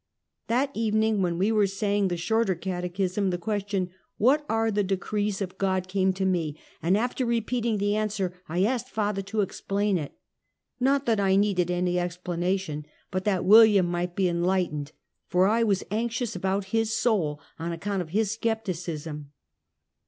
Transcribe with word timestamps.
That 0.47 0.71
evening, 0.73 1.21
when 1.21 1.37
we 1.37 1.51
were 1.51 1.67
saying 1.67 2.07
the 2.07 2.17
shorter 2.17 2.55
cat 2.55 2.83
echism, 2.83 3.29
the 3.29 3.37
question, 3.37 3.91
"What 4.17 4.43
are 4.49 4.71
the 4.71 4.83
decrees 4.83 5.43
of 5.43 5.59
God?" 5.59 5.87
came 5.87 6.11
to 6.13 6.25
me, 6.25 6.57
and 6.81 6.97
after 6.97 7.23
repeating 7.23 7.77
the 7.77 7.95
answer, 7.95 8.33
I 8.49 8.63
asked 8.63 8.89
father 8.89 9.21
to 9.21 9.41
explain 9.41 9.99
it— 9.99 10.13
not 10.79 11.05
that 11.05 11.19
I 11.19 11.35
needed 11.35 11.69
any 11.69 11.97
explana 11.97 12.59
tion, 12.59 12.87
but 13.11 13.25
that 13.25 13.45
William 13.45 13.85
might 13.85 14.15
be 14.15 14.27
enlightened; 14.27 14.91
for 15.27 15.45
I 15.45 15.61
was 15.61 15.83
anxious 15.91 16.35
about 16.35 16.65
his 16.73 16.91
soul, 16.97 17.39
on 17.59 17.71
account 17.71 18.01
of 18.01 18.09
his 18.09 18.35
skepti 18.35 18.73
cism. 18.73 19.25